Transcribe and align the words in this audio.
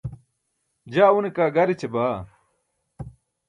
jaa 0.93 1.15
une 1.17 1.29
kaa 1.35 1.53
gar 1.55 1.69
eća 1.73 1.87
baa 1.95 2.17